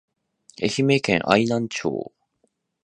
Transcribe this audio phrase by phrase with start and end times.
[0.63, 2.11] 愛媛県愛南町